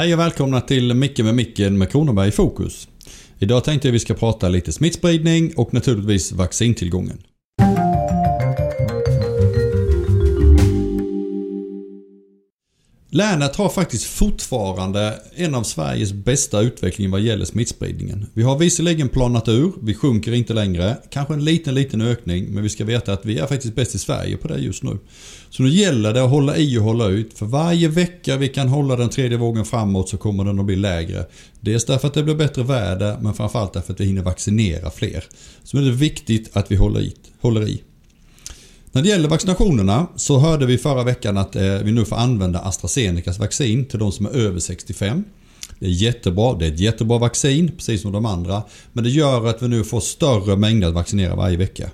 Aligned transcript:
Hej 0.00 0.14
och 0.14 0.20
välkomna 0.20 0.60
till 0.60 0.94
Micke 0.94 1.18
med 1.18 1.34
Micken 1.34 1.78
med 1.78 1.90
Kronoberg 1.90 2.28
i 2.28 2.30
fokus. 2.30 2.88
Idag 3.38 3.64
tänkte 3.64 3.88
jag 3.88 3.92
vi 3.92 3.98
ska 3.98 4.14
prata 4.14 4.48
lite 4.48 4.72
smittspridning 4.72 5.52
och 5.56 5.74
naturligtvis 5.74 6.32
vaccintillgången. 6.32 7.18
Länet 13.12 13.56
har 13.56 13.68
faktiskt 13.68 14.04
fortfarande 14.04 15.20
en 15.34 15.54
av 15.54 15.62
Sveriges 15.62 16.12
bästa 16.12 16.60
utveckling 16.60 17.10
vad 17.10 17.20
gäller 17.20 17.44
smittspridningen. 17.44 18.26
Vi 18.34 18.42
har 18.42 18.58
visserligen 18.58 19.08
planat 19.08 19.48
ur, 19.48 19.72
vi 19.82 19.94
sjunker 19.94 20.32
inte 20.32 20.52
längre. 20.54 20.96
Kanske 21.10 21.34
en 21.34 21.44
liten, 21.44 21.74
liten 21.74 22.00
ökning, 22.00 22.46
men 22.54 22.62
vi 22.62 22.68
ska 22.68 22.84
veta 22.84 23.12
att 23.12 23.24
vi 23.24 23.38
är 23.38 23.46
faktiskt 23.46 23.74
bäst 23.74 23.94
i 23.94 23.98
Sverige 23.98 24.36
på 24.36 24.48
det 24.48 24.58
just 24.58 24.82
nu. 24.82 24.98
Så 25.50 25.62
nu 25.62 25.68
gäller 25.68 26.14
det 26.14 26.24
att 26.24 26.30
hålla 26.30 26.56
i 26.56 26.78
och 26.78 26.82
hålla 26.82 27.06
ut. 27.06 27.38
För 27.38 27.46
varje 27.46 27.88
vecka 27.88 28.36
vi 28.36 28.48
kan 28.48 28.68
hålla 28.68 28.96
den 28.96 29.08
tredje 29.08 29.38
vågen 29.38 29.64
framåt 29.64 30.08
så 30.08 30.16
kommer 30.16 30.44
den 30.44 30.58
att 30.58 30.66
bli 30.66 30.76
lägre. 30.76 31.26
Dels 31.60 31.84
därför 31.84 32.08
att 32.08 32.14
det 32.14 32.22
blir 32.22 32.34
bättre 32.34 32.62
väder, 32.62 33.18
men 33.20 33.34
framförallt 33.34 33.72
därför 33.72 33.92
att 33.92 34.00
vi 34.00 34.04
hinner 34.04 34.22
vaccinera 34.22 34.90
fler. 34.90 35.24
Så 35.64 35.78
är 35.78 35.82
det 35.82 35.90
viktigt 35.90 36.56
att 36.56 36.70
vi 36.70 36.76
håller 36.76 37.00
i. 37.00 37.14
Håller 37.40 37.68
i. 37.68 37.82
När 38.92 39.02
det 39.02 39.08
gäller 39.08 39.28
vaccinationerna 39.28 40.06
så 40.16 40.38
hörde 40.38 40.66
vi 40.66 40.78
förra 40.78 41.04
veckan 41.04 41.38
att 41.38 41.56
eh, 41.56 41.62
vi 41.62 41.92
nu 41.92 42.04
får 42.04 42.16
använda 42.16 42.60
AstraZenecas 42.60 43.38
vaccin 43.38 43.84
till 43.84 43.98
de 43.98 44.12
som 44.12 44.26
är 44.26 44.30
över 44.30 44.60
65. 44.60 45.24
Det 45.78 45.86
är 45.86 45.90
jättebra, 45.90 46.54
det 46.54 46.66
är 46.66 46.72
ett 46.72 46.80
jättebra 46.80 47.18
vaccin 47.18 47.72
precis 47.76 48.02
som 48.02 48.12
de 48.12 48.26
andra. 48.26 48.62
Men 48.92 49.04
det 49.04 49.10
gör 49.10 49.46
att 49.46 49.62
vi 49.62 49.68
nu 49.68 49.84
får 49.84 50.00
större 50.00 50.56
mängder 50.56 50.88
att 50.88 50.94
vaccinera 50.94 51.36
varje 51.36 51.56
vecka. 51.56 51.90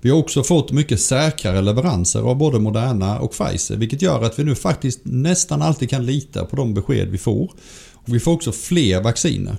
Vi 0.00 0.10
har 0.10 0.18
också 0.18 0.42
fått 0.42 0.72
mycket 0.72 1.00
säkrare 1.00 1.60
leveranser 1.60 2.20
av 2.20 2.36
både 2.36 2.58
Moderna 2.58 3.18
och 3.20 3.32
Pfizer 3.32 3.76
vilket 3.76 4.02
gör 4.02 4.22
att 4.22 4.38
vi 4.38 4.44
nu 4.44 4.54
faktiskt 4.54 5.00
nästan 5.02 5.62
alltid 5.62 5.90
kan 5.90 6.06
lita 6.06 6.44
på 6.44 6.56
de 6.56 6.74
besked 6.74 7.08
vi 7.08 7.18
får. 7.18 7.50
Och 7.92 8.14
vi 8.14 8.20
får 8.20 8.32
också 8.32 8.52
fler 8.52 9.00
vacciner. 9.00 9.56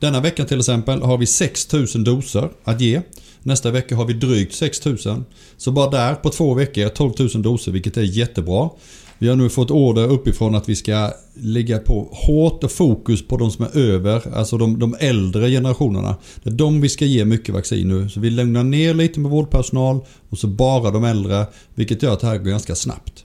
Denna 0.00 0.20
vecka 0.20 0.44
till 0.44 0.58
exempel 0.58 1.02
har 1.02 1.18
vi 1.18 1.26
6000 1.26 2.04
doser 2.04 2.50
att 2.64 2.80
ge. 2.80 3.00
Nästa 3.46 3.70
vecka 3.70 3.96
har 3.96 4.04
vi 4.04 4.12
drygt 4.12 4.54
6000. 4.54 5.24
Så 5.56 5.72
bara 5.72 5.90
där 5.90 6.14
på 6.14 6.30
två 6.30 6.54
veckor 6.54 6.88
12 6.88 7.12
000 7.18 7.42
doser 7.42 7.72
vilket 7.72 7.96
är 7.96 8.02
jättebra. 8.02 8.70
Vi 9.18 9.28
har 9.28 9.36
nu 9.36 9.48
fått 9.48 9.70
order 9.70 10.08
uppifrån 10.08 10.54
att 10.54 10.68
vi 10.68 10.76
ska 10.76 11.12
ligga 11.34 11.78
på 11.78 12.08
hårt 12.12 12.64
och 12.64 12.70
fokus 12.70 13.28
på 13.28 13.36
de 13.36 13.50
som 13.50 13.64
är 13.64 13.78
över, 13.78 14.36
alltså 14.36 14.58
de, 14.58 14.78
de 14.78 14.96
äldre 15.00 15.50
generationerna. 15.50 16.16
Det 16.42 16.50
är 16.50 16.54
de 16.54 16.80
vi 16.80 16.88
ska 16.88 17.04
ge 17.04 17.24
mycket 17.24 17.54
vaccin 17.54 17.88
nu. 17.88 18.08
Så 18.08 18.20
vi 18.20 18.30
lugnar 18.30 18.64
ner 18.64 18.94
lite 18.94 19.20
med 19.20 19.30
vårdpersonal 19.30 20.00
och 20.30 20.38
så 20.38 20.46
bara 20.46 20.90
de 20.90 21.04
äldre. 21.04 21.46
Vilket 21.74 22.02
gör 22.02 22.12
att 22.12 22.20
det 22.20 22.26
här 22.26 22.38
går 22.38 22.50
ganska 22.50 22.74
snabbt. 22.74 23.24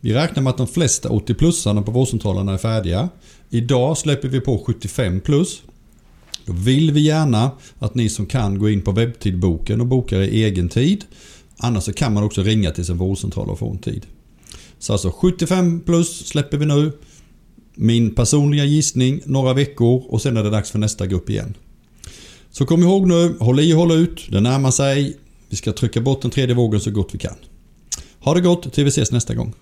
Vi 0.00 0.14
räknar 0.14 0.42
med 0.42 0.50
att 0.50 0.58
de 0.58 0.66
flesta 0.66 1.08
80-plussarna 1.08 1.82
på 1.82 1.90
vårdcentralerna 1.90 2.52
är 2.52 2.58
färdiga. 2.58 3.08
Idag 3.50 3.98
släpper 3.98 4.28
vi 4.28 4.40
på 4.40 4.64
75 4.66 5.20
plus. 5.20 5.62
Då 6.46 6.52
vill 6.52 6.92
vi 6.92 7.00
gärna 7.00 7.50
att 7.78 7.94
ni 7.94 8.08
som 8.08 8.26
kan 8.26 8.58
gå 8.58 8.70
in 8.70 8.82
på 8.82 8.92
webbtidboken 8.92 9.80
och 9.80 9.86
bokar 9.86 10.20
i 10.20 10.44
egen 10.44 10.68
tid. 10.68 11.04
Annars 11.56 11.84
så 11.84 11.92
kan 11.92 12.14
man 12.14 12.24
också 12.24 12.42
ringa 12.42 12.70
till 12.70 12.84
sin 12.84 12.96
vårdcentral 12.96 13.50
och 13.50 13.58
få 13.58 13.70
en 13.70 13.78
tid. 13.78 14.06
Så 14.78 14.92
alltså 14.92 15.10
75 15.10 15.80
plus 15.80 16.26
släpper 16.26 16.58
vi 16.58 16.66
nu. 16.66 16.92
Min 17.74 18.14
personliga 18.14 18.64
gissning 18.64 19.20
några 19.24 19.52
veckor 19.52 20.02
och 20.08 20.22
sen 20.22 20.36
är 20.36 20.42
det 20.42 20.50
dags 20.50 20.70
för 20.70 20.78
nästa 20.78 21.06
grupp 21.06 21.30
igen. 21.30 21.54
Så 22.50 22.66
kom 22.66 22.82
ihåg 22.82 23.08
nu, 23.08 23.36
håll 23.40 23.60
i 23.60 23.74
och 23.74 23.78
håll 23.78 23.92
ut. 23.92 24.26
Det 24.30 24.40
närmar 24.40 24.70
sig. 24.70 25.16
Vi 25.48 25.56
ska 25.56 25.72
trycka 25.72 26.00
bort 26.00 26.22
den 26.22 26.30
tredje 26.30 26.54
vågen 26.54 26.80
så 26.80 26.90
gott 26.90 27.10
vi 27.12 27.18
kan. 27.18 27.34
Ha 28.18 28.34
det 28.34 28.40
gott 28.40 28.72
till 28.72 28.84
vi 28.84 28.88
ses 28.88 29.12
nästa 29.12 29.34
gång. 29.34 29.54